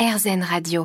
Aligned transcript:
RZN 0.00 0.42
Radio. 0.42 0.84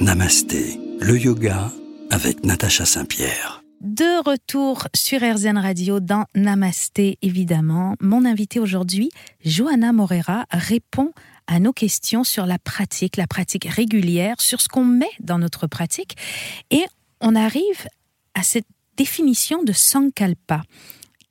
Namasté, 0.00 0.80
le 0.98 1.16
yoga 1.16 1.70
avec 2.10 2.44
Natacha 2.44 2.84
Saint-Pierre. 2.84 3.62
De 3.80 4.28
retour 4.28 4.88
sur 4.92 5.20
RZN 5.20 5.58
Radio 5.58 6.00
dans 6.00 6.24
Namasté, 6.34 7.18
évidemment. 7.22 7.94
Mon 8.00 8.24
invité 8.24 8.58
aujourd'hui, 8.58 9.10
Johanna 9.44 9.92
Morera, 9.92 10.46
répond 10.50 11.12
à 11.46 11.60
nos 11.60 11.72
questions 11.72 12.24
sur 12.24 12.46
la 12.46 12.58
pratique, 12.58 13.16
la 13.16 13.28
pratique 13.28 13.66
régulière, 13.66 14.40
sur 14.40 14.60
ce 14.60 14.66
qu'on 14.66 14.84
met 14.84 15.12
dans 15.20 15.38
notre 15.38 15.68
pratique. 15.68 16.16
Et 16.72 16.84
on 17.20 17.36
arrive 17.36 17.86
à 18.34 18.42
cette 18.42 18.66
définition 18.96 19.62
de 19.62 19.72
Sankalpa. 19.72 20.62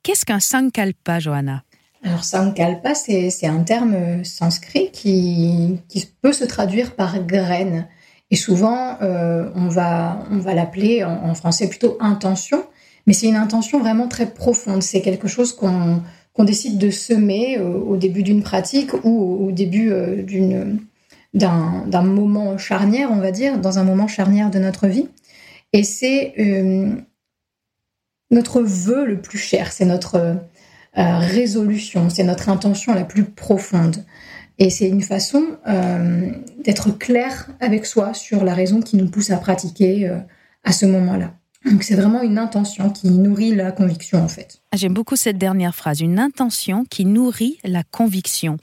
Qu'est-ce 0.02 0.24
qu'un 0.24 0.40
Sankalpa, 0.40 1.18
Johanna? 1.18 1.62
Alors, 2.02 2.24
sankalpa, 2.24 2.94
c'est 2.94 3.46
un 3.46 3.62
terme 3.62 4.24
sanskrit 4.24 4.90
qui, 4.90 5.78
peut 6.22 6.32
se 6.32 6.44
traduire 6.44 6.94
par 6.94 7.22
graine. 7.24 7.88
Et 8.30 8.36
souvent, 8.36 8.96
euh, 9.02 9.50
on 9.54 9.68
va, 9.68 10.24
on 10.30 10.38
va 10.38 10.54
l'appeler 10.54 11.04
en, 11.04 11.34
français 11.34 11.68
plutôt 11.68 11.98
intention, 12.00 12.64
mais 13.06 13.12
c'est 13.12 13.26
une 13.26 13.36
intention 13.36 13.80
vraiment 13.80 14.08
très 14.08 14.26
profonde. 14.26 14.82
C'est 14.82 15.02
quelque 15.02 15.28
chose 15.28 15.54
qu'on 15.54 16.02
décide 16.44 16.78
de 16.78 16.90
semer 16.90 17.58
au, 17.58 17.96
début 17.96 18.22
d'une 18.22 18.42
pratique 18.42 18.92
ou 19.04 19.46
au, 19.48 19.52
début 19.52 19.90
euh, 19.92 20.22
d'un 21.34 22.02
moment 22.02 22.56
charnière, 22.56 23.10
on 23.12 23.20
va 23.20 23.30
dire, 23.30 23.58
dans 23.58 23.78
un 23.78 23.84
moment 23.84 24.08
charnière 24.08 24.50
de 24.50 24.58
notre 24.58 24.86
vie. 24.86 25.08
Et 25.74 25.82
c'est 25.82 26.32
euh, 26.38 26.94
notre 28.30 28.62
vœu 28.62 29.04
le 29.04 29.20
plus 29.20 29.38
cher, 29.38 29.70
c'est 29.70 29.84
notre 29.84 30.38
euh, 30.98 31.18
résolution, 31.18 32.10
c'est 32.10 32.24
notre 32.24 32.48
intention 32.48 32.94
la 32.94 33.04
plus 33.04 33.24
profonde. 33.24 34.04
Et 34.58 34.68
c'est 34.68 34.88
une 34.88 35.02
façon 35.02 35.42
euh, 35.66 36.30
d'être 36.62 36.90
clair 36.98 37.48
avec 37.60 37.86
soi 37.86 38.12
sur 38.12 38.44
la 38.44 38.54
raison 38.54 38.80
qui 38.80 38.96
nous 38.96 39.08
pousse 39.08 39.30
à 39.30 39.38
pratiquer 39.38 40.08
euh, 40.08 40.18
à 40.64 40.72
ce 40.72 40.84
moment-là. 40.84 41.34
Donc 41.70 41.82
c'est 41.82 41.94
vraiment 41.94 42.22
une 42.22 42.38
intention 42.38 42.90
qui 42.90 43.10
nourrit 43.10 43.54
la 43.54 43.72
conviction 43.72 44.22
en 44.22 44.28
fait. 44.28 44.60
Ah, 44.72 44.76
j'aime 44.76 44.94
beaucoup 44.94 45.16
cette 45.16 45.38
dernière 45.38 45.74
phrase, 45.74 46.00
une 46.00 46.18
intention 46.18 46.84
qui 46.84 47.04
nourrit 47.04 47.58
la 47.64 47.82
conviction. 47.82 48.56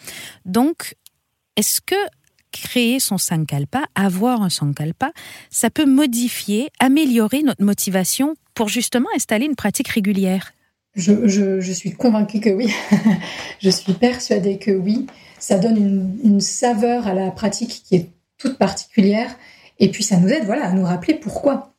Donc, 0.46 0.96
est-ce 1.56 1.80
que 1.82 1.96
créer 2.52 3.00
son 3.00 3.18
sankalpa, 3.18 3.84
avoir 3.96 4.42
un 4.42 4.50
sankalpa, 4.50 5.12
ça 5.50 5.70
peut 5.70 5.86
modifier, 5.86 6.70
améliorer 6.80 7.44
notre 7.44 7.64
motivation 7.64 8.36
pour 8.54 8.68
justement 8.68 9.10
installer 9.16 9.46
une 9.46 9.56
pratique 9.56 9.90
régulière? 9.90 10.52
Je, 10.98 11.72
suis 11.72 11.92
convaincue 11.94 12.40
que 12.40 12.50
oui. 12.50 12.74
je 13.62 13.70
suis 13.70 13.94
persuadée 13.94 14.58
que 14.58 14.72
oui. 14.72 15.08
Ça 15.40 15.60
donne 15.60 16.18
une, 16.24 16.42
saveur 16.42 17.08
à 17.08 17.14
la 17.14 17.32
pratique 17.32 17.84
qui 17.86 17.96
est 17.96 18.10
toute 18.38 18.58
particulière. 18.58 19.36
Et 19.80 19.90
puis 19.90 20.04
ça 20.04 20.18
nous 20.18 20.30
aide 20.30 20.46
voilà, 20.46 20.66
à 20.66 20.74
nous 20.74 20.84
rappeler 20.84 21.14
pourquoi. 21.14 21.74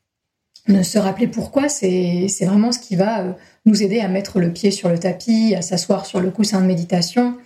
Se 0.83 0.99
rappeler 0.99 1.27
pourquoi, 1.27 1.69
c'est 1.69 2.29
vraiment 2.43 2.73
ce 2.73 2.79
qui 2.79 2.95
va 2.95 3.21
euh, 3.21 3.33
nous 3.65 3.83
aider 3.83 4.01
à 4.01 4.09
mettre 4.09 4.39
le 4.39 4.53
pied 4.53 4.71
sur 4.71 4.91
le 4.91 4.99
tapis, 4.99 5.55
à 5.57 5.63
s'asseoir 5.63 6.05
sur 6.05 6.21
le 6.21 6.31
coussin 6.31 6.61
de 6.61 6.67
méditation. 6.67 7.39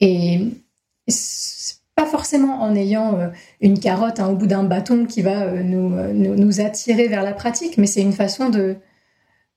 Et 0.00 0.40
pas 1.94 2.06
forcément 2.06 2.62
en 2.62 2.74
ayant 2.74 3.18
euh, 3.18 3.28
une 3.60 3.78
carotte 3.78 4.20
hein, 4.20 4.28
au 4.28 4.36
bout 4.36 4.46
d'un 4.46 4.64
bâton 4.64 5.06
qui 5.06 5.22
va 5.22 5.42
euh, 5.42 5.62
nous, 5.62 6.60
attirer 6.60 7.08
vers 7.08 7.22
la 7.22 7.32
pratique, 7.32 7.78
mais 7.78 7.86
c'est 7.86 8.02
une 8.02 8.12
façon 8.12 8.48
de, 8.48 8.76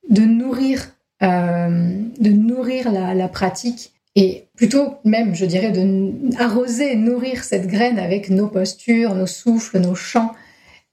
nourrir 0.09 0.94
de 1.21 2.29
nourrir 2.29 2.91
la, 2.91 3.27
pratique 3.27 3.93
et 4.15 4.47
plutôt 4.55 4.95
même, 5.03 5.35
je 5.35 5.45
dirais, 5.45 5.71
de 5.71 6.37
arroser, 6.39 6.95
nourrir 6.95 7.43
cette 7.43 7.67
graine 7.67 7.99
avec 7.99 8.29
nos 8.29 8.47
postures, 8.47 9.15
nos 9.15 9.27
souffles, 9.27 9.79
nos 9.79 9.95
chants. 9.95 10.31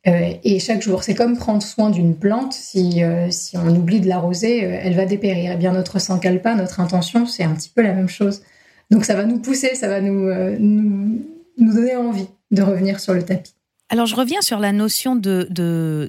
Euh, 0.08 0.32
et 0.42 0.58
chaque 0.58 0.82
jour, 0.82 1.04
c'est 1.04 1.14
comme 1.14 1.36
prendre 1.36 1.62
soin 1.62 1.90
d'une 1.90 2.16
plante. 2.16 2.52
Si, 2.52 3.04
euh, 3.04 3.30
si 3.30 3.56
on 3.56 3.68
oublie 3.68 4.00
de 4.00 4.08
l'arroser, 4.08 4.58
elle 4.58 4.94
va 4.94 5.06
dépérir. 5.06 5.52
Et 5.52 5.54
eh 5.54 5.56
bien 5.56 5.72
notre 5.72 6.00
sankalpa, 6.00 6.54
notre 6.54 6.80
intention, 6.80 7.26
c'est 7.26 7.44
un 7.44 7.54
petit 7.54 7.70
peu 7.70 7.82
la 7.82 7.92
même 7.92 8.08
chose. 8.08 8.42
Donc 8.90 9.04
ça 9.04 9.14
va 9.14 9.24
nous 9.24 9.38
pousser, 9.38 9.74
ça 9.74 9.88
va 9.88 10.00
nous, 10.00 10.28
nous 11.58 11.74
donner 11.74 11.96
envie 11.96 12.28
de 12.50 12.62
revenir 12.62 13.00
sur 13.00 13.14
le 13.14 13.22
tapis. 13.22 13.54
Alors 13.92 14.06
je 14.06 14.16
reviens 14.16 14.40
sur 14.40 14.58
la 14.58 14.72
notion 14.72 15.16
de, 15.16 15.46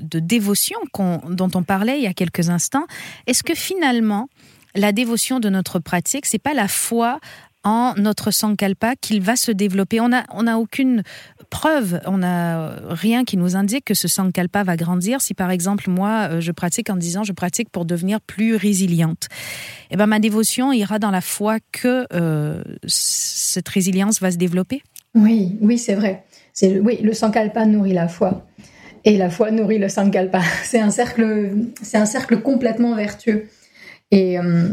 dévotion 0.02 0.80
dont 0.96 1.52
on 1.54 1.64
parlait 1.64 1.98
il 1.98 2.04
y 2.04 2.08
a 2.08 2.14
quelques 2.14 2.50
instants. 2.50 2.86
Est-ce 3.28 3.44
que 3.44 3.54
finalement, 3.54 4.30
la 4.74 4.94
dévotion 4.94 5.42
de 5.42 5.50
notre 5.50 5.80
pratique, 5.80 6.26
c'est 6.26 6.40
pas 6.40 6.54
la 6.54 6.70
foi 6.70 7.20
en 7.66 7.94
notre 7.98 8.32
sankalpa 8.32 8.96
qu'il 8.96 9.22
va 9.22 9.36
se 9.36 9.52
développer? 9.52 10.00
On 10.00 10.08
n'a 10.08 10.24
on 10.32 10.48
a 10.48 10.56
aucune 10.56 11.04
preuve, 11.50 12.00
on 12.06 12.20
n'a 12.20 12.74
rien 12.88 13.26
qui 13.26 13.36
nous 13.36 13.58
indique 13.58 13.84
que 13.84 13.96
ce 13.96 14.08
sankalpa 14.08 14.64
va 14.64 14.78
grandir. 14.78 15.20
Si 15.20 15.34
par 15.34 15.52
exemple 15.52 15.90
moi 15.90 16.30
euh, 16.30 16.40
je 16.40 16.54
pratique 16.54 16.90
en 16.90 16.96
disant 16.96 17.26
je 17.26 17.34
pratique 17.34 17.70
pour 17.70 17.84
devenir 17.84 18.22
plus 18.22 18.56
résiliente, 18.56 19.28
eh 19.92 19.98
ben 19.98 20.08
ma 20.08 20.20
dévotion 20.20 20.72
ira 20.72 21.00
dans 21.00 21.12
la 21.12 21.22
foi 21.22 21.58
que 21.74 22.08
euh, 22.14 22.64
cette 22.88 23.68
résilience 23.68 24.22
va 24.22 24.32
se 24.32 24.38
développer? 24.38 24.84
Oui, 25.16 25.58
oui 25.60 25.78
c'est 25.78 25.96
vrai. 25.96 26.24
C'est 26.54 26.80
oui, 26.80 27.00
le 27.02 27.14
sankalpa 27.14 27.66
nourrit 27.66 27.94
la 27.94 28.08
foi 28.08 28.46
et 29.06 29.18
la 29.18 29.30
foi 29.30 29.52
nourrit 29.52 29.80
le 29.80 29.90
sankalpa. 29.90 30.42
C'est 30.64 30.80
un 30.80 30.92
cercle, 30.92 31.52
c'est 31.82 31.98
un 31.98 32.06
cercle 32.06 32.42
complètement 32.42 32.96
vertueux. 32.96 33.48
Et, 34.12 34.40
euh, 34.40 34.70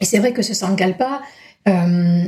c'est 0.00 0.18
vrai 0.18 0.32
que 0.32 0.42
ce 0.42 0.52
sankalpa, 0.52 1.22
euh, 1.68 2.24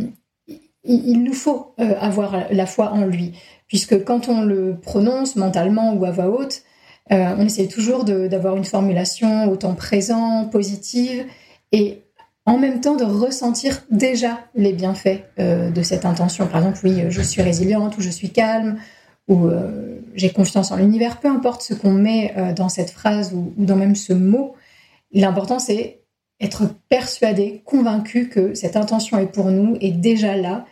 il, 0.85 1.23
nous 1.23 1.35
faut 1.35 1.75
euh, 1.81 1.95
avoir 2.01 2.47
la 2.51 2.65
foi 2.65 2.93
en 2.93 3.05
lui, 3.05 3.39
puisque 3.67 4.05
quand 4.05 4.29
on 4.29 4.43
le 4.43 4.79
prononce 4.81 5.37
mentalement 5.37 5.93
ou 5.95 6.05
à 6.07 6.11
voix 6.11 6.29
haute, 6.29 6.63
on 7.11 7.45
essaie 7.45 7.69
toujours 7.69 8.05
d'avoir 8.05 8.57
une 8.57 8.67
formulation 8.67 9.51
autant 9.51 9.75
présent, 9.75 10.47
positive, 10.47 11.25
et 11.73 12.03
en 12.49 12.57
même 12.57 12.81
temps 12.81 12.97
de 12.97 13.05
ressentir 13.05 13.83
déjà 13.91 14.41
les 14.55 14.73
bienfaits 14.73 15.23
euh, 15.39 15.71
de 15.71 15.83
cette 15.83 16.07
intention. 16.07 16.47
Par 16.47 16.63
exemple, 16.63 16.79
oui, 16.83 17.05
je 17.11 17.21
suis 17.21 17.43
résiliente 17.43 17.99
ou 17.99 18.01
je 18.01 18.09
suis 18.09 18.31
calme 18.31 18.79
ou 19.29 19.47
euh, 19.47 20.01
j'ai 20.15 20.31
confiance 20.31 20.73
en 20.73 20.77
l'univers, 20.77 21.21
peu 21.21 21.29
importe 21.29 21.61
ce 21.61 21.75
qu'on 21.75 21.93
met 21.93 22.33
euh, 22.39 22.55
dans 22.55 22.71
cette 22.71 22.91
phrase 22.91 23.35
ou, 23.35 23.53
dans 23.59 23.77
même 23.77 23.95
ce 23.95 24.15
mot, 24.15 24.57
l'important 25.13 25.59
c'est 25.59 26.01
être 26.41 26.63
persuadé, 26.89 27.61
convaincu 27.67 28.31
que 28.31 28.55
cette 28.55 28.77
intention 28.77 29.19
est 29.19 29.27
pour 29.27 29.51
nous, 29.51 29.77
est 29.83 29.93
déjà 29.93 30.35
là 30.35 30.65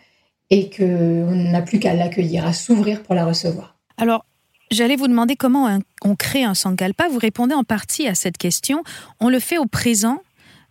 et 0.48 0.70
qu'on 0.70 1.34
n'a 1.34 1.60
plus 1.60 1.78
qu'à 1.78 1.92
l'accueillir, 1.92 2.46
à 2.46 2.54
s'ouvrir 2.54 3.02
pour 3.02 3.14
la 3.14 3.26
recevoir. 3.26 3.76
Alors, 3.98 4.24
J'allais 4.72 4.96
vous 4.96 5.06
demander 5.06 5.36
comment 5.36 5.78
on 6.02 6.16
crée 6.16 6.42
un 6.42 6.54
sankalpa. 6.54 7.06
Vous 7.08 7.20
répondez 7.20 7.54
en 7.54 7.62
partie 7.62 8.08
à 8.08 8.16
cette 8.16 8.36
question. 8.36 8.82
On 9.20 9.28
le 9.28 9.38
fait 9.38 9.58
au 9.58 9.66
présent 9.66 10.18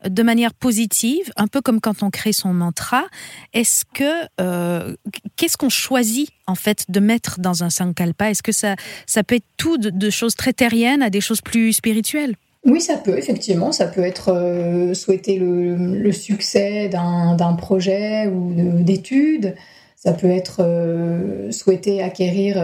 de 0.10 0.24
manière 0.24 0.54
positive, 0.54 1.32
un 1.36 1.48
peu 1.48 1.62
comme 1.62 1.80
quand 1.80 2.04
on 2.04 2.10
crée 2.10 2.34
son 2.34 2.54
mantra. 2.54 3.06
Est-ce 3.54 3.86
que 3.94 4.28
euh, 4.40 4.96
qu'est-ce 5.36 5.58
qu'on 5.58 5.70
choisit 5.70 6.30
en 6.48 6.56
fait 6.56 6.86
de 6.90 7.00
mettre 7.00 7.40
dans 7.40 7.64
un 7.64 7.70
sankalpa? 7.70 8.32
Est-ce 8.32 8.44
que 8.44 8.52
ça 8.52 8.76
ça 9.06 9.24
peut 9.24 9.36
être 9.36 9.46
tout 9.58 9.78
de, 9.78 10.10
choses 10.10 10.36
très 10.36 10.54
terriennes 10.54 11.02
à 11.02 11.10
des 11.10 11.22
choses 11.22 11.42
plus 11.42 11.74
spirituelles? 11.74 12.36
Oui, 12.66 12.82
ça 12.82 12.98
peut, 12.98 13.18
effectivement. 13.18 13.72
Ça 13.72 13.86
peut 13.86 14.02
être 14.02 14.32
euh, 14.34 14.94
souhaiter 14.94 15.38
le, 15.38 16.12
succès 16.12 16.90
d'un 16.90 17.54
projet 17.54 18.28
ou 18.28 18.54
d'études. 18.82 19.56
Ça 19.96 20.14
peut 20.14 20.30
être 20.30 20.62
euh, 20.62 21.52
souhaiter 21.52 22.02
acquérir, 22.02 22.58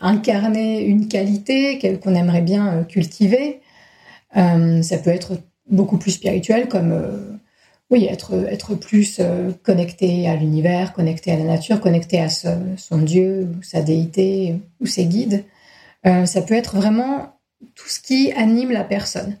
incarner 0.00 0.82
une 0.84 1.08
qualité 1.08 1.78
qu'on 2.02 2.14
aimerait 2.14 2.42
bien 2.42 2.84
cultiver. 2.84 3.60
ça 4.34 4.98
peut 5.02 5.10
être 5.10 5.38
beaucoup 5.70 5.98
plus 5.98 6.12
spirituel, 6.12 6.68
comme 6.68 6.92
euh, 6.92 7.38
oui, 7.90 8.06
être, 8.06 8.34
être 8.48 8.74
plus 8.74 9.18
euh, 9.20 9.50
connecté 9.62 10.28
à 10.28 10.36
l'univers, 10.36 10.92
connecté 10.92 11.32
à 11.32 11.36
la 11.36 11.44
nature, 11.44 11.80
connecté 11.80 12.20
à 12.20 12.28
son 12.28 12.98
Dieu, 12.98 13.48
sa 13.62 13.82
déité, 13.82 14.56
ou 14.80 14.86
ses 14.86 15.06
guides. 15.06 15.44
Euh, 16.06 16.26
ça 16.26 16.42
peut 16.42 16.54
être 16.54 16.76
vraiment 16.76 17.34
tout 17.74 17.88
ce 17.88 18.00
qui 18.00 18.32
anime 18.32 18.70
la 18.70 18.84
personne. 18.84 19.36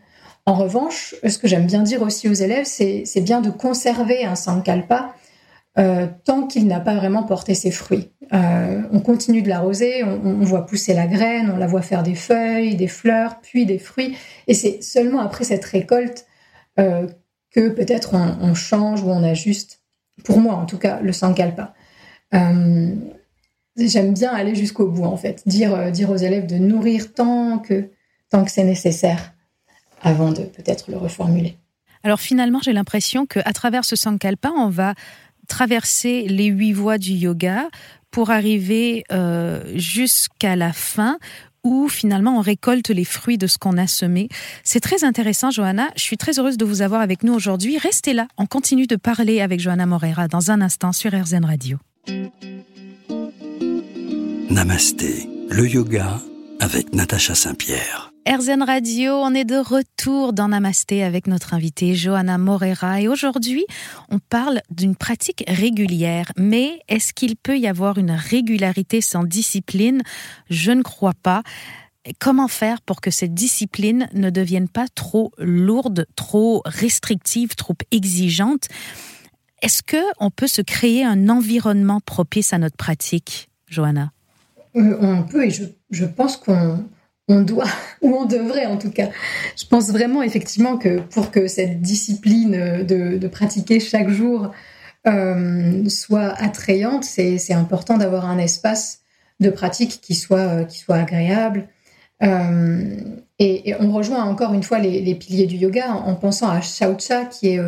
En 0.46 0.54
revanche, 0.54 1.14
ce 1.26 1.38
que 1.38 1.46
j'aime 1.46 1.66
bien 1.66 1.82
dire 1.82 2.02
aussi 2.02 2.28
aux 2.28 2.34
élèves, 2.34 2.64
c'est 2.64 3.20
bien 3.20 3.40
de 3.40 3.50
conserver 3.50 4.24
un 4.24 4.34
sankalpa 4.34 5.14
euh, 5.80 6.06
tant 6.24 6.46
qu'il 6.46 6.66
n'a 6.66 6.78
pas 6.78 6.94
vraiment 6.94 7.22
porté 7.22 7.54
ses 7.54 7.70
fruits. 7.70 8.10
Euh, 8.34 8.82
on 8.92 9.00
continue 9.00 9.40
de 9.40 9.48
l'arroser, 9.48 10.04
on, 10.04 10.40
voit 10.40 10.66
pousser 10.66 10.92
la 10.92 11.06
graine, 11.06 11.50
on 11.50 11.56
la 11.56 11.66
voit 11.66 11.80
faire 11.80 12.02
des 12.02 12.14
feuilles, 12.14 12.76
des 12.76 12.86
fleurs, 12.86 13.40
puis 13.40 13.64
des 13.64 13.78
fruits. 13.78 14.14
Et 14.46 14.52
c'est 14.52 14.82
seulement 14.82 15.20
après 15.20 15.44
cette 15.44 15.64
récolte 15.64 16.26
euh, 16.78 17.08
que 17.50 17.70
peut-être 17.70 18.14
on, 18.14 18.54
change 18.54 19.02
ou 19.02 19.08
on 19.08 19.22
ajuste, 19.24 19.80
pour 20.22 20.38
moi 20.38 20.54
en 20.54 20.66
tout 20.66 20.78
cas, 20.78 21.00
le 21.00 21.12
sankalpa. 21.12 21.72
J'aime 23.76 24.12
bien 24.12 24.32
aller 24.32 24.54
jusqu'au 24.54 24.88
bout 24.88 25.04
en 25.04 25.16
fait, 25.16 25.42
dire, 25.46 25.72
aux 26.10 26.16
élèves 26.16 26.46
de 26.46 26.56
nourrir 26.56 27.14
tant 27.14 27.58
que, 27.58 27.90
tant 28.28 28.44
que 28.44 28.50
c'est 28.50 28.64
nécessaire 28.64 29.32
avant 30.02 30.30
de 30.30 30.42
peut-être 30.42 30.90
le 30.90 30.98
reformuler. 30.98 31.56
Alors 32.02 32.20
finalement, 32.20 32.60
j'ai 32.62 32.72
l'impression 32.72 33.26
qu'à 33.26 33.52
travers 33.52 33.84
ce 33.84 33.96
sankalpa, 33.96 34.50
on 34.56 34.68
va 34.68 34.94
traverser 35.50 36.22
les 36.28 36.46
huit 36.46 36.72
voies 36.72 36.96
du 36.96 37.12
yoga 37.12 37.68
pour 38.10 38.30
arriver 38.30 39.04
euh, 39.12 39.62
jusqu'à 39.74 40.56
la 40.56 40.72
fin 40.72 41.18
où 41.62 41.88
finalement 41.88 42.38
on 42.38 42.40
récolte 42.40 42.88
les 42.88 43.04
fruits 43.04 43.36
de 43.36 43.46
ce 43.46 43.58
qu'on 43.58 43.76
a 43.76 43.86
semé. 43.86 44.28
C'est 44.64 44.80
très 44.80 45.04
intéressant, 45.04 45.50
Johanna. 45.50 45.88
Je 45.96 46.02
suis 46.02 46.16
très 46.16 46.38
heureuse 46.38 46.56
de 46.56 46.64
vous 46.64 46.80
avoir 46.80 47.02
avec 47.02 47.22
nous 47.22 47.34
aujourd'hui. 47.34 47.76
Restez 47.76 48.14
là, 48.14 48.26
on 48.38 48.46
continue 48.46 48.86
de 48.86 48.96
parler 48.96 49.42
avec 49.42 49.60
Johanna 49.60 49.84
Morera 49.84 50.28
dans 50.28 50.50
un 50.50 50.62
instant 50.62 50.92
sur 50.92 51.12
RZN 51.12 51.44
Radio. 51.44 51.76
Namasté, 54.48 55.28
le 55.50 55.68
yoga 55.68 56.20
avec 56.60 56.94
Natacha 56.94 57.34
Saint-Pierre. 57.34 58.09
RZN 58.28 58.62
Radio, 58.62 59.14
on 59.14 59.34
est 59.34 59.46
de 59.46 59.56
retour 59.56 60.34
dans 60.34 60.48
Namasté 60.48 61.02
avec 61.02 61.26
notre 61.26 61.54
invitée 61.54 61.94
Johanna 61.94 62.36
Morera 62.36 63.00
et 63.00 63.08
aujourd'hui 63.08 63.64
on 64.10 64.18
parle 64.18 64.60
d'une 64.70 64.94
pratique 64.94 65.42
régulière. 65.48 66.30
Mais 66.36 66.80
est-ce 66.88 67.14
qu'il 67.14 67.34
peut 67.36 67.58
y 67.58 67.66
avoir 67.66 67.96
une 67.96 68.10
régularité 68.10 69.00
sans 69.00 69.24
discipline? 69.24 70.02
Je 70.50 70.70
ne 70.70 70.82
crois 70.82 71.14
pas. 71.14 71.42
Comment 72.18 72.48
faire 72.48 72.82
pour 72.82 73.00
que 73.00 73.10
cette 73.10 73.32
discipline 73.32 74.08
ne 74.12 74.28
devienne 74.28 74.68
pas 74.68 74.86
trop 74.94 75.32
lourde, 75.38 76.06
trop 76.14 76.60
restrictive, 76.66 77.54
trop 77.54 77.76
exigeante? 77.90 78.68
Est-ce 79.62 79.82
que 79.82 80.02
on 80.18 80.30
peut 80.30 80.46
se 80.46 80.60
créer 80.60 81.04
un 81.04 81.30
environnement 81.30 82.00
propice 82.00 82.52
à 82.52 82.58
notre 82.58 82.76
pratique, 82.76 83.48
Johanna? 83.66 84.12
Euh, 84.76 84.98
On 85.00 85.22
peut 85.22 85.46
et 85.46 85.50
je, 85.50 85.64
je 85.90 86.04
pense 86.04 86.36
qu'on 86.36 86.84
on 87.30 87.42
doit, 87.42 87.68
ou 88.02 88.14
on 88.14 88.24
devrait 88.26 88.66
en 88.66 88.76
tout 88.76 88.90
cas. 88.90 89.08
Je 89.56 89.66
pense 89.66 89.90
vraiment 89.90 90.22
effectivement 90.22 90.76
que 90.76 90.98
pour 90.98 91.30
que 91.30 91.46
cette 91.46 91.80
discipline 91.80 92.84
de, 92.84 93.28
pratiquer 93.28 93.78
chaque 93.80 94.08
jour 94.08 94.50
euh, 95.06 95.88
soit 95.88 96.34
attrayante, 96.38 97.04
c'est 97.04 97.52
important 97.52 97.96
d'avoir 97.96 98.26
un 98.26 98.38
espace 98.38 99.00
de 99.38 99.48
pratique 99.48 100.00
qui 100.02 100.14
soit, 100.14 100.38
euh, 100.38 100.64
qui 100.64 100.78
soit 100.78 100.96
agréable. 100.96 101.68
Euh, 102.22 102.96
et, 103.38 103.74
on 103.80 103.92
rejoint 103.92 104.24
encore 104.24 104.52
une 104.52 104.62
fois 104.62 104.78
les, 104.78 105.14
piliers 105.14 105.46
du 105.46 105.56
yoga 105.56 105.92
en, 105.92 106.14
pensant 106.14 106.50
à 106.50 106.60
Shaucha, 106.60 107.24
qui 107.24 107.48
est 107.48 107.60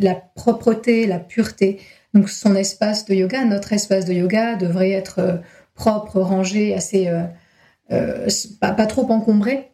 la 0.00 0.14
propreté, 0.14 1.06
la 1.06 1.20
pureté. 1.20 1.78
Donc 2.14 2.28
son 2.28 2.56
espace 2.56 3.04
de 3.04 3.14
yoga, 3.14 3.44
notre 3.44 3.72
espace 3.72 4.06
de 4.06 4.12
yoga 4.12 4.56
devrait 4.56 4.90
être 4.90 5.40
propre, 5.76 6.20
rangé, 6.20 6.74
assez 6.74 7.08
euh, 7.92 8.28
pas, 8.60 8.86
trop 8.86 9.10
encombré 9.10 9.72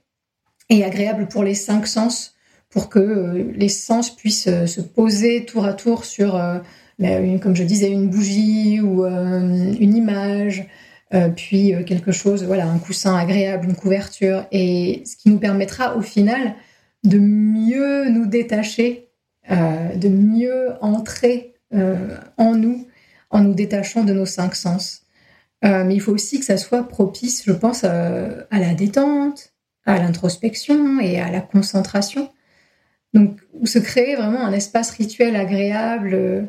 et 0.70 0.84
agréable 0.84 1.28
pour 1.28 1.44
les 1.44 1.54
cinq 1.54 1.86
sens, 1.86 2.34
pour 2.70 2.88
que 2.88 2.98
euh, 2.98 3.52
les 3.54 3.68
sens 3.68 4.14
puissent 4.14 4.48
euh, 4.48 4.66
se 4.66 4.80
poser 4.80 5.44
tour 5.44 5.66
à 5.66 5.74
tour 5.74 6.04
sur, 6.04 6.32
comme 6.98 7.56
je 7.56 7.62
disais, 7.62 7.90
une 7.90 8.08
bougie 8.08 8.80
ou 8.80 9.04
une 9.04 9.94
image, 9.94 10.66
puis 11.36 11.74
quelque 11.84 12.10
chose, 12.10 12.44
voilà, 12.44 12.66
un 12.66 12.78
coussin 12.78 13.16
agréable, 13.16 13.66
une 13.66 13.76
couverture, 13.76 14.46
et 14.50 15.02
ce 15.04 15.16
qui 15.16 15.28
nous 15.28 15.38
permettra 15.38 15.96
au 15.96 16.00
final 16.00 16.54
de 17.04 17.18
mieux 17.18 18.08
nous 18.08 18.26
détacher, 18.26 19.08
de 19.50 20.08
mieux 20.08 20.72
entrer 20.80 21.54
en 22.38 22.54
nous 22.54 22.86
en 23.30 23.40
nous 23.40 23.54
détachant 23.54 24.04
de 24.04 24.12
nos 24.12 24.26
cinq 24.26 24.54
sens. 24.54 25.05
Euh, 25.64 25.84
mais 25.84 25.94
il 25.94 26.00
faut 26.00 26.12
aussi 26.12 26.38
que 26.38 26.44
ça 26.44 26.58
soit 26.58 26.86
propice, 26.86 27.42
je 27.46 27.52
pense, 27.52 27.82
euh, 27.84 28.42
à 28.50 28.58
la 28.58 28.74
détente, 28.74 29.52
à 29.84 29.98
l'introspection 29.98 31.00
et 31.00 31.20
à 31.20 31.30
la 31.30 31.40
concentration. 31.40 32.30
Donc, 33.14 33.40
se 33.64 33.78
créer 33.78 34.16
vraiment 34.16 34.44
un 34.44 34.52
espace 34.52 34.90
rituel 34.90 35.34
agréable 35.34 36.10
euh, 36.12 36.42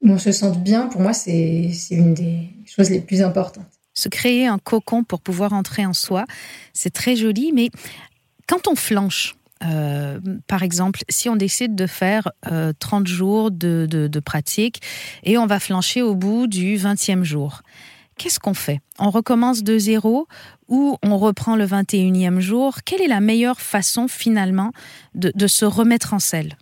où 0.00 0.10
on 0.10 0.18
se 0.18 0.32
sente 0.32 0.62
bien, 0.62 0.86
pour 0.86 1.00
moi, 1.00 1.12
c'est 1.12 1.70
une 1.90 2.14
des 2.14 2.50
choses 2.64 2.90
les 2.90 3.00
plus 3.00 3.20
importantes. 3.20 3.66
Se 3.92 4.08
créer 4.08 4.46
un 4.46 4.58
cocon 4.58 5.04
pour 5.04 5.20
pouvoir 5.20 5.52
entrer 5.52 5.84
en 5.84 5.92
soi, 5.92 6.24
c'est 6.72 6.92
très 6.92 7.16
joli, 7.16 7.52
mais 7.52 7.70
quand 8.46 8.68
on 8.68 8.76
flanche, 8.76 9.34
par 10.46 10.62
exemple, 10.62 11.00
si 11.08 11.28
on 11.28 11.34
décide 11.34 11.74
de 11.74 11.88
faire 11.88 12.30
30 12.78 13.08
jours 13.08 13.50
de, 13.50 13.88
de, 13.90 14.20
pratique 14.20 14.80
et 15.24 15.36
on 15.36 15.46
va 15.46 15.58
flancher 15.58 16.00
au 16.00 16.14
bout 16.14 16.46
du 16.46 16.76
20e 16.76 17.24
jour, 17.24 17.62
qu'est-ce 18.18 18.38
qu'on 18.38 18.54
fait? 18.54 18.80
On 18.98 19.10
recommence 19.10 19.62
de 19.62 19.78
zéro 19.78 20.26
ou 20.68 20.96
on 21.02 21.16
reprend 21.16 21.56
le 21.56 21.64
21e 21.64 22.40
jour? 22.40 22.78
Quelle 22.84 23.00
est 23.00 23.08
la 23.08 23.20
meilleure 23.20 23.60
façon 23.60 24.08
finalement 24.08 24.72
de, 25.14 25.46
se 25.46 25.64
remettre 25.64 26.12
en 26.12 26.18
selle? 26.18 26.56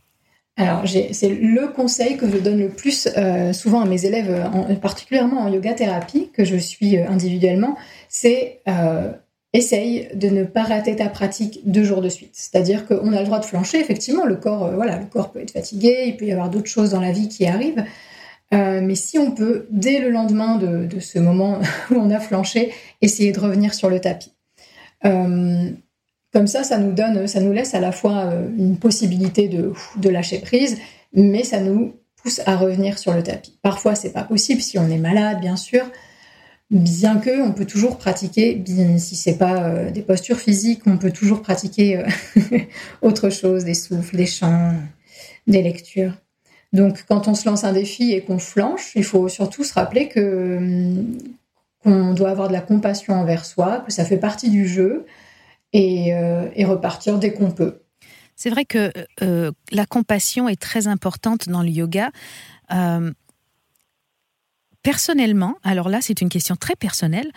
Alors, 0.59 0.85
c'est 0.87 1.29
le 1.29 1.69
conseil 1.69 2.17
que 2.17 2.31
je 2.31 2.39
donne 2.39 2.59
le 2.59 2.71
plus 2.71 3.09
euh, 3.17 3.53
souvent 3.53 3.83
à 3.83 3.85
mes 3.85 4.07
élèves, 4.07 4.49
en, 4.55 4.75
particulièrement 4.77 5.41
en 5.41 5.53
yoga 5.53 5.75
thérapie, 5.75 6.31
que 6.33 6.45
je 6.45 6.57
suis 6.57 6.97
euh, 6.97 7.09
individuellement, 7.09 7.77
c'est 8.09 8.63
euh, 8.67 9.13
essaye 9.53 10.09
de 10.15 10.29
ne 10.29 10.45
pas 10.45 10.63
rater 10.63 10.97
ta 10.97 11.09
pratique 11.09 11.61
deux 11.67 11.85
jours 11.85 12.01
de 12.01 12.09
suite. 12.09 12.31
C'est-à-dire 12.33 12.87
qu'on 12.87 13.13
a 13.13 13.21
le 13.21 13.27
droit 13.27 13.39
de 13.39 13.45
flancher, 13.45 13.81
effectivement, 13.81 14.25
le 14.25 14.37
corps, 14.37 14.71
voilà, 14.73 14.99
le 14.99 15.07
corps 15.07 15.31
peut 15.31 15.41
être 15.41 15.51
fatigué, 15.51 16.05
il 16.07 16.17
peut 16.17 16.25
y 16.25 16.33
avoir 16.33 16.49
d'autres 16.49 16.71
choses 16.71 16.91
dans 16.91 17.01
la 17.01 17.13
vie 17.13 17.29
qui 17.29 17.47
arrivent, 17.47 17.85
euh, 18.55 18.81
mais 18.81 18.95
si 18.95 19.19
on 19.19 19.33
peut, 19.33 19.67
dès 19.71 19.99
le 19.99 20.11
lendemain 20.11 20.57
de, 20.57 21.01
ce 21.01 21.19
moment 21.19 21.59
où 21.91 21.95
on 21.95 22.11
a 22.11 22.21
flanché, 22.21 22.73
essayer 23.03 23.33
de 23.33 23.41
revenir 23.41 23.75
sur 23.75 23.91
le 23.91 24.01
tapis. 24.01 24.33
Euh, 25.05 25.71
comme 26.33 26.47
ça, 26.47 26.65
ça 26.65 26.79
nous 26.79 26.93
donne, 26.93 27.27
ça 27.27 27.41
nous 27.41 27.53
laisse 27.53 27.75
à 27.75 27.81
la 27.81 27.93
fois 27.93 28.27
euh, 28.27 28.49
une 28.57 28.77
possibilité 28.77 29.49
de, 29.49 30.09
lâcher 30.09 30.39
prise, 30.39 30.79
mais 31.13 31.45
ça 31.45 31.61
nous 31.61 31.95
pousse 32.23 32.41
à 32.47 32.57
revenir 32.57 32.99
sur 32.99 33.15
le 33.15 33.23
tapis. 33.23 33.59
Parfois, 33.63 33.95
c'est 33.95 34.13
pas 34.13 34.25
possible 34.25 34.61
si 34.61 34.79
on 34.79 34.89
est 34.91 34.99
malade, 34.99 35.41
bien 35.41 35.57
sûr. 35.57 35.85
Bien 36.71 37.19
que 37.19 37.43
on 37.43 37.53
peut 37.53 37.65
toujours 37.65 37.97
pratiquer, 37.97 38.63
si 38.99 39.15
c'est 39.15 39.39
pas 39.39 39.85
des 39.85 40.03
postures 40.03 40.39
physiques, 40.39 40.83
on 40.87 40.99
peut 40.99 41.13
toujours 41.13 41.41
pratiquer 41.41 42.03
autre 43.03 43.31
chose, 43.31 43.65
des 43.65 43.75
souffles, 43.75 44.17
des 44.17 44.27
chants, 44.27 44.75
des 45.47 45.63
lectures. 45.63 46.15
Donc, 46.77 47.05
quand 47.09 47.27
on 47.27 47.35
se 47.35 47.49
lance 47.49 47.65
un 47.65 47.73
défi 47.73 48.13
et 48.13 48.21
qu'on 48.23 48.39
flanche, 48.39 48.93
il 48.95 49.03
faut 49.03 49.29
surtout 49.29 49.65
se 49.65 49.73
rappeler 49.73 50.11
hum, 50.17 51.19
qu'on 51.83 52.13
doit 52.13 52.31
avoir 52.31 52.49
de 52.49 52.53
la 52.53 52.61
compassion 52.61 53.15
envers 53.15 53.47
soi, 53.47 53.81
que 53.87 53.93
ça 53.93 54.05
fait 54.05 54.19
partie 54.19 54.51
du 54.51 54.69
jeu 54.69 55.07
et, 55.73 56.15
euh, 56.15 56.49
repartir 56.67 57.19
dès 57.19 57.33
qu'on 57.33 57.51
peut. 57.51 57.81
C'est 58.37 58.51
vrai 58.51 58.67
que 58.67 58.93
euh, 59.23 59.51
la 59.73 59.87
compassion 59.87 60.49
est 60.49 60.61
très 60.61 60.87
importante 60.87 61.49
dans 61.49 61.63
le 61.63 61.71
yoga. 61.71 62.11
Euh, 62.73 63.11
personnellement, 64.83 65.57
alors 65.65 65.89
là 65.89 66.01
c'est 66.03 66.21
une 66.21 66.29
question 66.29 66.57
très 66.57 66.77
personnelle, 66.77 67.31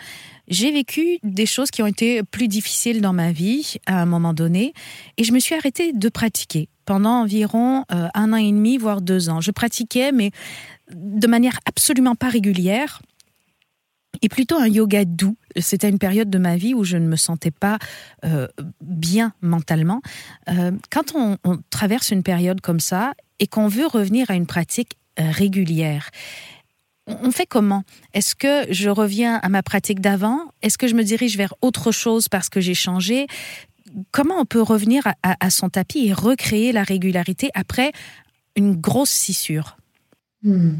j'ai 0.48 0.70
vécu 0.70 1.18
des 1.22 1.46
choses 1.46 1.70
qui 1.70 1.82
ont 1.82 1.86
été 1.86 2.22
plus 2.22 2.46
difficiles 2.46 3.00
dans 3.00 3.12
ma 3.12 3.32
vie 3.32 3.76
à 3.86 4.00
un 4.00 4.06
moment 4.06 4.34
donné 4.34 4.72
et 5.16 5.24
je 5.24 5.32
me 5.32 5.40
suis 5.40 5.54
arrêtée 5.54 5.92
de 5.92 6.08
pratiquer 6.08 6.68
pendant 6.90 7.20
environ 7.20 7.84
euh, 7.92 8.08
un 8.14 8.32
an 8.32 8.36
et 8.36 8.50
demi, 8.50 8.76
voire 8.76 9.00
deux 9.00 9.28
ans. 9.28 9.40
Je 9.40 9.52
pratiquais, 9.52 10.10
mais 10.10 10.32
de 10.92 11.28
manière 11.28 11.60
absolument 11.64 12.16
pas 12.16 12.28
régulière 12.28 13.00
et 14.22 14.28
plutôt 14.28 14.56
un 14.56 14.66
yoga 14.66 15.04
doux. 15.04 15.36
C'était 15.56 15.88
une 15.88 16.00
période 16.00 16.30
de 16.30 16.38
ma 16.38 16.56
vie 16.56 16.74
où 16.74 16.82
je 16.82 16.96
ne 16.96 17.06
me 17.06 17.14
sentais 17.14 17.52
pas 17.52 17.78
euh, 18.24 18.48
bien 18.80 19.32
mentalement. 19.40 20.02
Euh, 20.48 20.72
quand 20.90 21.14
on, 21.14 21.36
traverse 21.70 22.10
une 22.10 22.24
période 22.24 22.60
comme 22.60 22.80
ça 22.80 23.12
et 23.38 23.46
qu'on 23.46 23.68
veut 23.68 23.86
revenir 23.86 24.28
à 24.28 24.34
une 24.34 24.46
pratique 24.46 24.98
régulière, 25.16 26.10
on 27.22 27.30
fait 27.30 27.46
comment? 27.46 27.84
Est-ce 28.14 28.34
que 28.34 28.72
je 28.72 28.88
reviens 28.88 29.36
à 29.36 29.48
ma 29.48 29.62
pratique 29.62 30.00
d'avant? 30.00 30.40
Est-ce 30.62 30.76
que 30.76 30.88
je 30.88 30.94
me 30.94 31.04
dirige 31.04 31.36
vers 31.36 31.54
autre 31.60 31.92
chose 31.92 32.28
parce 32.28 32.48
que 32.48 32.60
j'ai 32.60 32.74
changé? 32.74 33.28
Comment 34.10 34.36
on 34.38 34.44
peut 34.44 34.62
revenir 34.62 35.02
à, 35.22 35.50
son 35.50 35.68
tapis 35.68 36.08
et 36.08 36.12
recréer 36.12 36.72
la 36.72 36.82
régularité 36.82 37.50
après 37.54 37.92
une 38.56 38.74
grosse 38.74 39.10
scissure 39.10 39.76
hmm. 40.42 40.72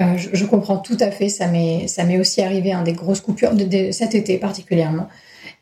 euh, 0.00 0.16
je, 0.16 0.44
comprends 0.44 0.78
tout 0.78 0.96
à 1.00 1.10
fait. 1.10 1.28
Ça 1.28 1.46
m'est, 1.46 2.18
aussi 2.18 2.42
arrivé, 2.42 2.72
un 2.72 2.82
des 2.82 2.92
grosses 2.92 3.20
coupures 3.20 3.54
de, 3.54 3.90
cet 3.92 4.14
été 4.14 4.38
particulièrement. 4.38 5.08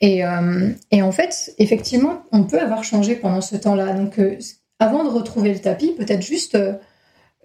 Euh, 0.02 0.70
et, 0.90 1.02
en 1.02 1.12
fait, 1.12 1.54
effectivement, 1.58 2.22
on 2.32 2.44
peut 2.44 2.60
avoir 2.60 2.82
changé 2.82 3.14
pendant 3.14 3.40
ce 3.40 3.56
temps-là. 3.56 3.92
Donc, 3.92 4.18
euh, 4.18 4.36
avant 4.78 5.04
de 5.04 5.10
retrouver 5.10 5.52
le 5.52 5.60
tapis, 5.60 5.94
peut-être 5.96 6.22
juste 6.22 6.58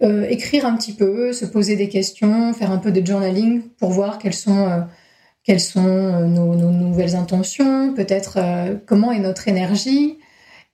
écrire 0.00 0.64
un 0.64 0.76
petit 0.76 0.92
peu, 0.92 1.32
se 1.32 1.44
poser 1.44 1.74
des 1.74 1.88
questions, 1.88 2.52
faire 2.54 2.70
un 2.70 2.78
peu 2.78 2.92
de 2.92 3.04
journaling 3.04 3.62
pour 3.78 3.90
voir 3.90 4.18
quelles 4.18 4.34
sont 4.34 4.84
quelles 5.48 5.60
sont 5.60 5.86
euh, 5.86 6.26
nos, 6.26 6.54
nouvelles 6.54 7.16
intentions, 7.16 7.94
peut-être 7.94 8.36
euh, 8.36 8.76
comment 8.84 9.12
est 9.12 9.18
notre 9.18 9.48
énergie, 9.48 10.18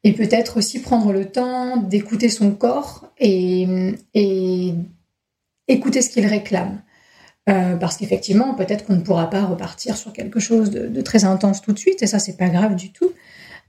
et 0.02 0.12
peut-être 0.12 0.56
aussi 0.56 0.82
prendre 0.82 1.12
le 1.12 1.26
temps 1.26 1.76
d'écouter 1.76 2.28
son 2.28 2.50
corps 2.50 3.08
et, 3.16 3.94
écouter 5.68 6.02
ce 6.02 6.10
qu'il 6.10 6.26
réclame. 6.26 6.82
Euh, 7.48 7.76
parce 7.76 7.98
qu'effectivement, 7.98 8.54
peut-être 8.54 8.84
qu'on 8.84 8.96
ne 8.96 9.02
pourra 9.02 9.30
pas 9.30 9.44
repartir 9.44 9.96
sur 9.96 10.12
quelque 10.12 10.40
chose 10.40 10.70
de, 10.70 11.00
très 11.02 11.24
intense 11.24 11.62
tout 11.62 11.72
de 11.72 11.78
suite, 11.78 12.02
et 12.02 12.08
ça, 12.08 12.18
c'est 12.18 12.36
pas 12.36 12.48
grave 12.48 12.74
du 12.74 12.90
tout. 12.90 13.12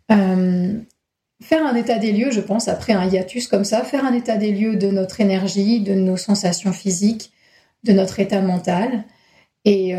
faire 0.10 1.68
un 1.68 1.76
état 1.76 2.00
des 2.00 2.14
lieux, 2.14 2.32
je 2.32 2.42
pense, 2.42 2.68
après 2.68 2.94
un 2.94 3.06
hiatus 3.06 3.46
comme 3.48 3.64
ça, 3.64 3.84
faire 3.84 4.06
un 4.06 4.14
état 4.14 4.38
des 4.38 4.52
lieux 4.52 4.76
de 4.76 4.88
notre 4.88 5.22
énergie, 5.22 5.82
de 5.82 5.94
nos 5.94 6.18
sensations 6.18 6.74
physiques, 6.74 7.32
de 7.84 7.94
notre 7.94 8.20
état 8.20 8.42
mental, 8.42 9.06
et, 9.66 9.96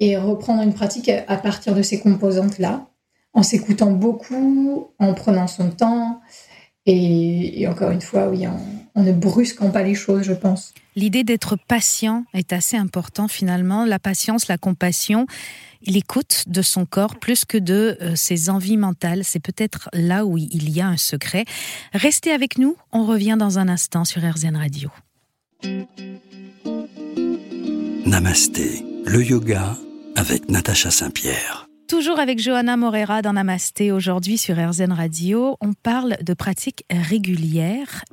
et 0.00 0.16
reprendre 0.16 0.62
une 0.62 0.72
pratique 0.72 1.10
à 1.10 1.36
partir 1.36 1.74
de 1.74 1.82
ces 1.82 2.00
composantes-là, 2.00 2.86
en 3.34 3.42
s'écoutant 3.42 3.90
beaucoup, 3.90 4.88
en 4.98 5.12
prenant 5.14 5.46
son 5.46 5.70
temps, 5.70 6.20
et, 6.90 7.68
encore 7.68 7.90
une 7.90 8.00
fois, 8.00 8.28
oui, 8.28 8.46
en, 8.46 8.58
ne 8.96 9.12
brusquant 9.12 9.70
pas 9.70 9.82
les 9.82 9.94
choses, 9.94 10.22
je 10.22 10.32
pense. 10.32 10.72
L'idée 10.96 11.22
d'être 11.22 11.56
patient 11.56 12.24
est 12.32 12.52
assez 12.52 12.78
important 12.78 13.28
finalement. 13.28 13.84
La 13.84 13.98
patience, 13.98 14.48
la 14.48 14.56
compassion, 14.56 15.26
l'écoute 15.86 16.44
de 16.46 16.62
son 16.62 16.86
corps 16.86 17.16
plus 17.16 17.44
que 17.44 17.58
de 17.58 17.98
euh, 18.00 18.16
ses 18.16 18.48
envies 18.48 18.78
mentales. 18.78 19.22
C'est 19.22 19.38
peut-être 19.38 19.90
là 19.92 20.24
où 20.24 20.38
il 20.38 20.70
y 20.70 20.80
a 20.80 20.88
un 20.88 20.96
secret. 20.96 21.44
Restez 21.92 22.32
avec 22.32 22.56
nous, 22.56 22.74
on 22.90 23.04
revient 23.04 23.36
dans 23.38 23.58
un 23.58 23.68
instant 23.68 24.06
sur 24.06 24.22
RZN 24.22 24.56
Radio. 24.56 24.90
Namasté, 28.06 28.82
le 29.08 29.24
yoga 29.24 29.74
avec 30.16 30.50
Natacha 30.50 30.90
Saint-Pierre. 30.90 31.66
Toujours 31.88 32.18
avec 32.18 32.38
Johanna 32.38 32.76
Morera 32.76 33.22
dans 33.22 33.32
Namasté 33.32 33.90
aujourd'hui 33.90 34.36
sur 34.36 34.56
RZN 34.56 34.92
Radio, 34.92 35.56
on 35.62 35.72
parle 35.72 36.18
de 36.20 36.34
pratiques 36.34 36.84
régulières. 36.90 38.04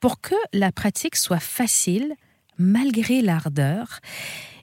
Pour 0.00 0.20
que 0.20 0.34
la 0.52 0.72
pratique 0.72 1.14
soit 1.14 1.38
facile, 1.38 2.14
malgré 2.58 3.22
l'ardeur, 3.22 4.00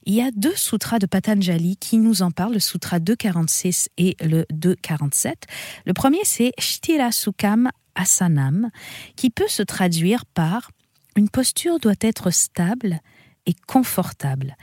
il 0.04 0.14
y 0.14 0.22
a 0.22 0.32
deux 0.32 0.56
sutras 0.56 1.00
de 1.00 1.06
Patanjali 1.06 1.78
qui 1.78 1.98
nous 1.98 2.22
en 2.22 2.32
parlent, 2.32 2.54
le 2.54 2.60
sutra 2.60 3.00
246 3.00 3.88
et 3.98 4.18
le 4.20 4.46
247. 4.52 5.46
Le 5.86 5.94
premier, 5.94 6.20
c'est 6.26 6.52
Shtira 6.60 7.14
Sukham 7.14 7.70
Asanam, 7.96 8.72
qui 9.16 9.30
peut 9.30 9.48
se 9.48 9.64
traduire 9.64 10.26
par 10.26 10.70
une 11.16 11.30
posture 11.30 11.80
doit 11.80 11.94
être 12.02 12.30
stable 12.30 13.00
et 13.46 13.56
confortable. 13.68 14.56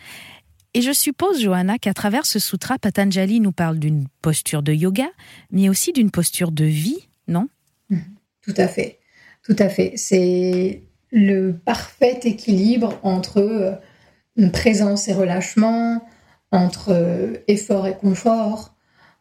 Et 0.78 0.80
je 0.80 0.92
suppose, 0.92 1.40
Johanna, 1.40 1.76
qu'à 1.76 1.92
travers 1.92 2.25
ce 2.25 2.38
sutra, 2.38 2.78
Patanjali 2.78 3.40
nous 3.40 3.50
parle 3.50 3.80
d'une 3.80 4.06
posture 4.23 4.62
de 4.62 4.73
yoga, 4.73 5.08
mais 5.50 5.68
aussi 5.68 5.92
d'une 5.92 6.12
posture 6.12 6.52
de 6.52 6.64
vie, 6.64 7.08
non? 7.26 7.49
Mhm. 7.90 8.04
Tout 8.42 8.54
à 8.56 8.68
fait. 8.68 9.00
Tout 9.42 9.56
à 9.58 9.68
fait. 9.68 9.94
C'est 9.97 10.85
le 11.11 11.52
parfait 11.52 12.20
équilibre 12.23 12.97
entre 13.02 13.38
euh, 13.38 14.50
présence 14.52 15.08
et 15.08 15.14
relâchement, 15.14 16.06
entre 16.52 16.90
euh, 16.90 17.32
effort 17.49 17.88
et 17.88 17.97
confort, 17.97 18.76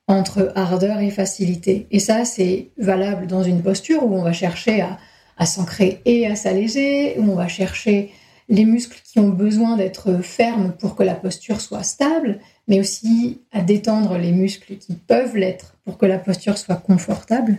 entre 0.05 0.51
ardeur 0.53 0.99
et 0.99 1.09
facilité. 1.09 1.87
Et 1.89 1.97
ça, 1.97 2.23
c'est 2.23 2.69
valable 2.77 3.25
dans 3.25 3.41
une 3.41 3.63
posture 3.63 4.03
où 4.03 4.13
on 4.13 4.21
va 4.21 4.31
chercher 4.31 4.81
à, 4.81 4.99
à 5.37 5.47
s'ancrer 5.47 6.03
et 6.05 6.27
à 6.27 6.35
s'alléger, 6.35 7.17
où 7.17 7.31
on 7.31 7.35
va 7.35 7.47
chercher 7.47 8.11
les 8.50 8.66
muscles 8.66 9.01
qui 9.04 9.20
ont 9.20 9.30
besoin 9.30 9.75
d'être 9.75 10.22
fermes 10.22 10.74
pour 10.74 10.96
que 10.96 11.04
la 11.04 11.16
posture 11.16 11.60
soit 11.60 11.84
stable, 11.84 12.39
mais 12.68 12.80
aussi 12.80 13.42
à 13.51 13.62
détendre 13.62 14.18
les 14.18 14.32
muscles 14.32 14.77
qui 14.77 14.94
peuvent 14.94 15.36
l'être 15.36 15.75
pour 15.84 15.98
que 15.98 16.06
la 16.06 16.18
posture 16.18 16.58
soit 16.58 16.77
confortable. 16.77 17.58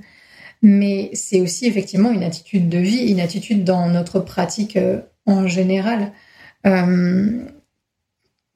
Mais 0.63 1.11
c'est 1.13 1.41
aussi 1.41 1.67
effectivement 1.67 2.11
une 2.11 2.25
attitude 2.25 2.69
de 2.69 2.79
vie, 2.79 3.11
une 3.11 3.21
attitude 3.21 3.65
dans 3.65 3.89
notre 3.89 4.21
pratique 4.21 4.77
euh, 4.77 5.01
en 5.27 5.47
général. 5.47 6.13
Euh, 6.67 7.45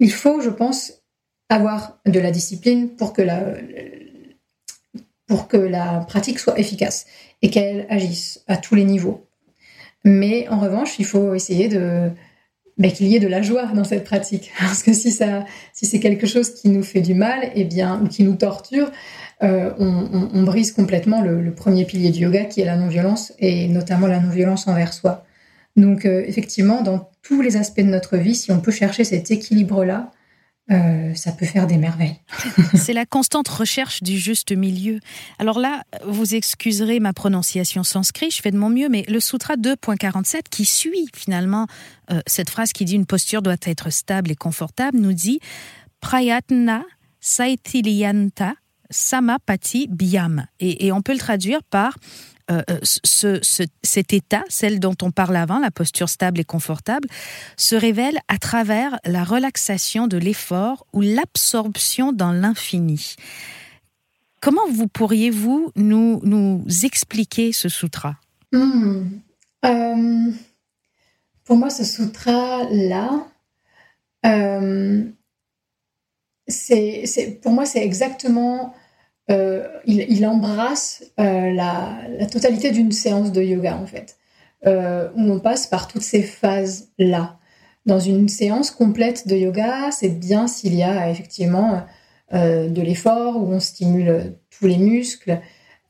il 0.00 0.12
faut, 0.12 0.40
je 0.40 0.50
pense, 0.50 1.02
avoir 1.48 2.00
de 2.06 2.18
la 2.18 2.30
discipline 2.30 2.88
pour 2.88 3.12
que 3.12 3.22
la, 3.22 3.54
pour 5.26 5.48
que 5.48 5.56
la 5.56 6.00
pratique 6.08 6.38
soit 6.38 6.58
efficace 6.58 7.06
et 7.42 7.50
qu'elle 7.50 7.86
agisse 7.88 8.42
à 8.48 8.56
tous 8.56 8.74
les 8.74 8.84
niveaux. 8.84 9.26
Mais 10.04 10.48
en 10.48 10.58
revanche, 10.58 10.98
il 10.98 11.04
faut 11.04 11.34
essayer 11.34 11.68
de 11.68 12.10
ben, 12.78 12.90
qu'il 12.90 13.06
y 13.06 13.16
ait 13.16 13.20
de 13.20 13.28
la 13.28 13.42
joie 13.42 13.66
dans 13.66 13.84
cette 13.84 14.04
pratique, 14.04 14.50
parce 14.58 14.82
que 14.82 14.92
si 14.92 15.10
ça, 15.10 15.44
si 15.72 15.86
c'est 15.86 16.00
quelque 16.00 16.26
chose 16.26 16.54
qui 16.54 16.68
nous 16.68 16.82
fait 16.82 17.00
du 17.00 17.14
mal, 17.14 17.44
et 17.44 17.50
eh 17.56 17.64
bien, 17.64 18.00
ou 18.02 18.08
qui 18.08 18.24
nous 18.24 18.34
torture, 18.34 18.90
euh, 19.42 19.72
on, 19.78 20.42
brise 20.44 20.72
complètement 20.72 21.20
le, 21.20 21.52
premier 21.52 21.84
pilier 21.84 22.10
du 22.10 22.20
yoga, 22.20 22.44
qui 22.44 22.60
est 22.60 22.64
la 22.64 22.76
non-violence, 22.76 23.32
et 23.38 23.68
notamment 23.68 24.06
la 24.06 24.20
non-violence 24.20 24.68
envers 24.68 24.92
soi. 24.92 25.24
Donc, 25.76 26.06
euh, 26.06 26.22
effectivement, 26.26 26.82
dans 26.82 27.10
tous 27.22 27.42
les 27.42 27.56
aspects 27.56 27.80
de 27.80 27.86
notre 27.86 28.16
vie, 28.16 28.34
si 28.34 28.52
on 28.52 28.60
peut 28.60 28.70
chercher 28.70 29.04
cet 29.04 29.30
équilibre-là, 29.30 30.10
euh, 30.70 31.14
ça 31.14 31.32
peut 31.32 31.46
faire 31.46 31.66
des 31.66 31.76
merveilles. 31.76 32.20
C'est 32.74 32.92
la 32.92 33.04
constante 33.04 33.48
recherche 33.48 34.02
du 34.02 34.18
juste 34.18 34.52
milieu. 34.52 35.00
Alors 35.38 35.58
là, 35.58 35.82
vous 36.06 36.34
excuserez 36.34 37.00
ma 37.00 37.12
prononciation 37.12 37.82
sanskrit, 37.82 38.30
je 38.30 38.40
fais 38.40 38.50
de 38.50 38.58
mon 38.58 38.70
mieux, 38.70 38.88
mais 38.88 39.04
le 39.08 39.20
Sutra 39.20 39.54
2.47 39.54 40.42
qui 40.50 40.64
suit 40.64 41.08
finalement 41.14 41.66
euh, 42.10 42.20
cette 42.26 42.50
phrase 42.50 42.72
qui 42.72 42.84
dit 42.84 42.94
une 42.94 43.06
posture 43.06 43.42
doit 43.42 43.56
être 43.62 43.90
stable 43.90 44.30
et 44.30 44.36
confortable 44.36 44.98
nous 44.98 45.12
dit 45.12 45.40
Prayatna 46.00 46.84
Saitilianta 47.20 48.54
Samapati 48.92 49.88
Bhyam. 49.88 50.46
et 50.60 50.92
on 50.92 51.02
peut 51.02 51.12
le 51.12 51.18
traduire 51.18 51.64
par 51.64 51.96
euh, 52.50 52.62
euh, 52.70 52.78
ce, 52.82 53.68
cet 53.82 54.12
état, 54.12 54.42
celle 54.48 54.80
dont 54.80 54.96
on 55.00 55.10
parle 55.10 55.36
avant, 55.36 55.60
la 55.60 55.70
posture 55.70 56.08
stable 56.08 56.40
et 56.40 56.44
confortable, 56.44 57.08
se 57.56 57.76
révèle 57.76 58.18
à 58.26 58.38
travers 58.38 58.98
la 59.04 59.22
relaxation 59.22 60.08
de 60.08 60.18
l'effort 60.18 60.86
ou 60.92 61.00
l'absorption 61.00 62.12
dans 62.12 62.32
l'infini. 62.32 63.14
Comment 64.40 64.68
vous 64.70 64.88
pourriez-vous 64.88 65.70
nous, 65.76 66.20
nous 66.24 66.64
expliquer 66.82 67.52
ce 67.52 67.68
sutra? 67.68 68.16
Hmm. 68.52 69.04
euh, 69.64 70.32
Pour 71.44 71.56
moi, 71.56 71.70
ce 71.70 71.84
sutra-là, 71.84 73.24
c'est, 76.48 77.40
pour 77.40 77.52
moi, 77.52 77.64
c'est 77.66 77.84
exactement 77.84 78.74
euh, 79.30 79.68
il, 79.86 80.26
embrasse 80.26 81.04
euh, 81.20 81.52
la, 81.52 82.26
totalité 82.30 82.72
d'une 82.72 82.90
séance 82.90 83.30
de 83.30 83.40
yoga 83.40 83.76
en 83.76 83.86
fait, 83.86 84.18
euh, 84.66 85.08
où 85.14 85.32
on 85.32 85.38
passe 85.38 85.68
par 85.68 85.86
toutes 85.86 86.02
ces 86.02 86.22
phases-là. 86.22 87.38
Dans 87.86 88.00
une 88.00 88.28
séance 88.28 88.70
complète 88.70 89.28
de 89.28 89.36
yoga, 89.36 89.90
c'est 89.92 90.08
bien 90.08 90.48
s'il 90.48 90.74
y 90.74 90.82
a 90.82 91.10
effectivement 91.10 91.84
de 92.32 92.80
l'effort, 92.80 93.36
où 93.36 93.52
on 93.52 93.60
stimule 93.60 94.36
tous 94.48 94.66
les 94.66 94.78
muscles, 94.78 95.40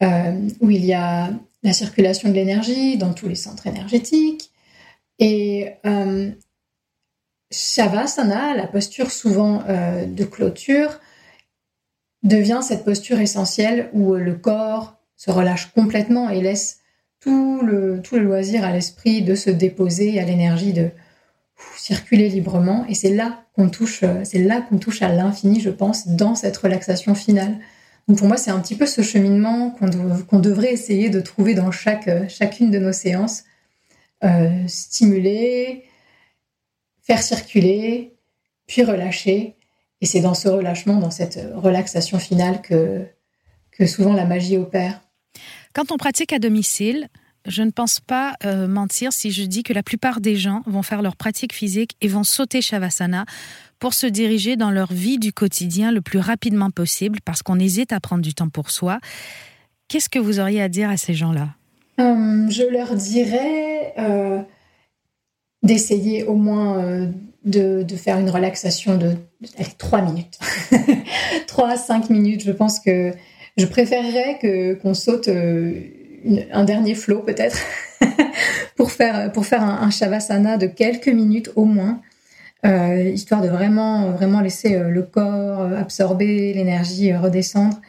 où 0.00 0.70
il 0.70 0.84
y 0.84 0.94
a 0.94 1.30
la 1.62 1.72
circulation 1.72 2.30
de 2.30 2.34
l'énergie 2.34 2.96
dans 2.96 3.12
tous 3.12 3.28
les 3.28 3.34
centres 3.34 3.66
énergétiques. 3.66 4.50
Et 5.18 5.74
Shavasana, 7.52 8.56
la 8.56 8.66
posture 8.66 9.10
souvent 9.10 9.62
de 9.68 10.24
clôture, 10.24 10.98
devient 12.22 12.60
cette 12.62 12.84
posture 12.84 13.20
essentielle 13.20 13.88
où 13.92 14.14
le 14.14 14.34
corps 14.34 14.96
se 15.16 15.30
relâche 15.30 15.72
complètement 15.72 16.30
et 16.30 16.40
laisse 16.40 16.80
tout 17.20 17.60
le, 17.62 18.02
loisir 18.18 18.64
à 18.64 18.72
l'esprit 18.72 19.22
de 19.22 19.34
se 19.34 19.50
déposer, 19.50 20.18
à 20.18 20.24
l'énergie 20.24 20.72
de 20.72 20.90
circuler 21.76 22.28
librement. 22.28 22.84
Et 22.88 22.94
c'est 22.94 23.14
là 23.14 23.44
qu'on 23.54 23.68
touche, 23.68 24.04
c'est 24.24 24.42
là 24.42 24.60
qu'on 24.62 24.78
touche 24.78 25.02
à 25.02 25.08
l'infini, 25.12 25.60
je 25.60 25.70
pense, 25.70 26.08
dans 26.08 26.34
cette 26.34 26.56
relaxation 26.56 27.14
finale. 27.14 27.58
Donc 28.08 28.18
pour 28.18 28.26
moi, 28.26 28.36
c'est 28.36 28.50
un 28.50 28.58
petit 28.58 28.74
peu 28.74 28.86
ce 28.86 29.02
cheminement 29.02 29.70
qu'on 30.28 30.40
devrait 30.40 30.72
essayer 30.72 31.08
de 31.08 31.20
trouver 31.20 31.54
dans 31.54 31.70
chaque, 31.70 32.10
chacune 32.28 32.70
de 32.70 32.78
nos 32.78 32.92
séances. 32.92 33.44
Euh, 34.24 34.66
stimuler, 34.68 35.84
faire 37.02 37.22
circuler, 37.22 38.14
puis 38.68 38.84
relâcher 38.84 39.56
et 40.02 40.06
c'est 40.06 40.20
dans 40.20 40.34
ce 40.34 40.48
relâchement, 40.48 40.98
dans 40.98 41.12
cette 41.12 41.38
relaxation 41.54 42.18
finale 42.18 42.60
que, 42.60 43.06
que 43.70 43.86
souvent 43.86 44.12
la 44.12 44.26
magie 44.26 44.58
opère. 44.58 45.00
Quand 45.72 45.92
on 45.92 45.96
pratique 45.96 46.32
à 46.32 46.40
domicile, 46.40 47.08
je 47.46 47.62
ne 47.62 47.70
pense 47.70 48.00
pas 48.00 48.34
euh, 48.44 48.66
mentir 48.66 49.12
si 49.12 49.30
je 49.30 49.44
dis 49.44 49.62
que 49.62 49.72
la 49.72 49.84
plupart 49.84 50.20
des 50.20 50.36
gens 50.36 50.62
vont 50.66 50.82
faire 50.82 51.02
leur 51.02 51.16
pratique 51.16 51.54
physique 51.54 51.96
et 52.00 52.08
vont 52.08 52.24
sauter 52.24 52.60
Shavasana 52.60 53.24
pour 53.78 53.94
se 53.94 54.06
diriger 54.06 54.56
dans 54.56 54.72
leur 54.72 54.92
vie 54.92 55.18
du 55.18 55.32
quotidien 55.32 55.92
le 55.92 56.00
plus 56.00 56.18
rapidement 56.18 56.70
possible 56.70 57.20
parce 57.24 57.42
qu'on 57.42 57.58
hésite 57.60 57.92
à 57.92 58.00
prendre 58.00 58.22
du 58.22 58.34
temps 58.34 58.48
pour 58.48 58.70
soi. 58.70 58.98
Qu'est-ce 59.86 60.08
que 60.08 60.18
vous 60.18 60.40
auriez 60.40 60.62
à 60.62 60.68
dire 60.68 60.90
à 60.90 60.96
ces 60.96 61.14
gens-là? 61.14 61.48
Euh, 62.00 62.48
Je 62.48 62.68
leur 62.70 62.94
dirais 62.94 63.94
euh, 63.98 64.42
d'essayer 65.62 66.24
au 66.24 66.34
moins 66.34 67.08
de, 67.44 67.84
faire 67.96 68.18
une 68.18 68.30
relaxation 68.30 68.96
de, 68.96 69.16
3 69.78 70.02
minutes. 70.02 70.38
3 71.46 71.70
à 71.70 71.76
5 71.76 72.10
minutes. 72.10 72.42
Je 72.44 72.52
pense 72.52 72.80
que 72.80 73.12
je 73.56 73.66
préférerais 73.66 74.38
que, 74.40 74.74
qu'on 74.74 74.94
saute 74.94 75.28
euh, 75.28 75.72
un 76.52 76.64
dernier 76.64 76.94
flow 76.94 77.20
peut-être 77.20 77.58
pour 78.76 78.92
faire, 78.92 79.32
pour 79.32 79.46
faire 79.46 79.62
un, 79.62 79.90
shavasana 79.90 80.56
de 80.56 80.66
quelques 80.66 81.08
minutes 81.08 81.50
au 81.56 81.64
moins. 81.64 82.00
Euh, 82.64 83.02
histoire 83.02 83.42
de 83.42 83.48
vraiment, 83.48 84.12
vraiment 84.12 84.40
laisser 84.40 84.76
euh, 84.76 84.88
le 84.88 85.02
corps 85.02 85.62
absorber, 85.62 86.52
l'énergie 86.52 87.12
redescendre. 87.12 87.80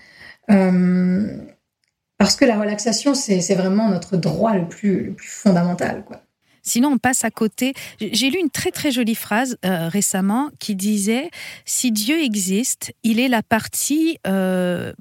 parce 2.18 2.36
que 2.36 2.46
la 2.46 2.60
relaxation, 2.60 3.14
c'est, 3.14 3.54
vraiment 3.54 3.90
notre 3.90 4.18
droit 4.18 4.56
le 4.56 4.68
plus, 4.68 5.04
le 5.06 5.14
plus 5.14 5.30
fondamental. 5.30 6.04
Quoi. 6.06 6.23
Sinon, 6.64 6.94
on 6.94 6.98
passe 6.98 7.24
à 7.24 7.30
côté. 7.30 7.74
J'ai 8.00 8.30
lu 8.30 8.40
une 8.40 8.50
très 8.50 8.72
très 8.72 8.92
jolie 8.92 9.16
phrase 9.16 9.58
euh, 9.66 9.88
récemment 9.88 10.50
qui 10.60 10.76
disait 10.76 11.30
si 11.66 11.92
Dieu 11.92 12.22
existe, 12.24 12.94
il 13.04 13.20
est 13.20 13.28
la 13.28 13.44
partie 13.44 14.18
euh, 14.26 14.94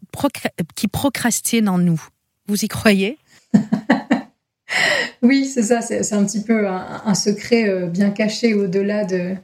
qui 0.74 0.88
procrastine 0.88 1.68
en 1.68 1.78
nous. 1.78 2.02
Vous 2.46 2.64
y 2.64 2.68
croyez? 2.68 3.18
Oui, 5.22 5.46
c'est 5.46 5.62
ça. 5.62 5.80
C'est 5.80 6.12
un 6.14 6.24
petit 6.24 6.42
peu 6.42 6.66
un, 6.68 7.14
secret 7.14 7.68
euh, 7.68 7.86
bien 7.86 8.10
caché 8.10 8.54
au-delà 8.54 9.04
de, 9.04 9.36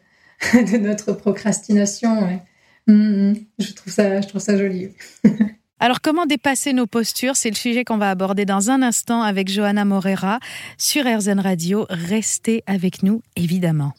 notre 0.79 1.13
procrastination. 1.13 2.41
Hum, 2.89 3.29
hum. 3.29 3.35
je 3.59 3.73
trouve 3.73 3.93
ça, 3.93 4.21
je 4.21 4.29
trouve 4.29 4.41
ça 4.41 4.57
joli. 4.57 4.91
Alors, 5.81 6.01
comment 6.01 6.27
dépasser 6.27 6.73
nos 6.73 6.87
postures? 6.87 7.37
C'est 7.37 7.51
le 7.51 7.55
sujet 7.55 7.85
qu'on 7.85 7.99
va 7.99 8.11
aborder 8.11 8.45
dans 8.45 8.71
un 8.71 8.83
instant 8.83 9.23
avec 9.23 9.49
Johanna 9.49 9.85
Morera 9.85 10.41
sur 10.77 11.05
RZN 11.05 11.41
Radio. 11.41 11.87
Restez 11.89 12.65
avec 12.67 13.03
nous, 13.03 13.23
évidemment. 13.37 13.93